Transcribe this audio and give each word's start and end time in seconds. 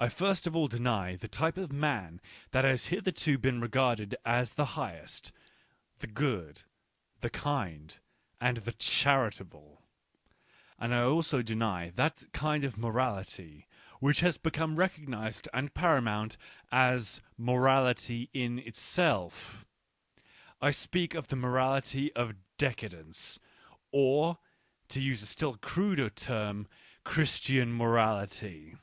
I 0.00 0.10
first 0.10 0.46
of 0.46 0.54
all 0.54 0.68
deny 0.68 1.16
the 1.16 1.26
type 1.26 1.56
of 1.56 1.72
man 1.72 2.20
that 2.50 2.64
has 2.64 2.86
hitherto 2.86 3.36
been 3.38 3.60
regarded 3.62 4.14
as 4.24 4.52
the 4.52 4.64
highest— 4.76 5.32
the 6.00 6.06
good, 6.06 6.62
the 7.20 7.30
kind, 7.30 7.98
and 8.40 8.58
the 8.58 8.72
charitable; 8.72 9.82
and 10.78 10.94
I 10.94 11.00
also 11.00 11.42
deny 11.42 11.88
that 11.96 12.24
kind 12.32 12.62
of 12.62 12.76
morality 12.78 13.66
which 13.98 14.20
has 14.20 14.36
become 14.38 14.76
recognised 14.76 15.48
and 15.52 15.74
paramount 15.74 16.36
as 16.70 17.20
morality 17.36 18.28
in 18.34 18.60
itself— 18.60 19.64
I 20.62 20.70
speak 20.70 21.14
of 21.14 21.26
the 21.26 21.36
morality 21.36 22.12
of 22.12 22.36
decadence, 22.58 23.40
or, 23.92 24.38
to 24.90 25.00
use 25.00 25.22
a 25.22 25.26
still 25.26 25.56
cruder 25.56 26.10
term, 26.10 26.68
Christian 27.02 27.72
morality. 27.72 28.76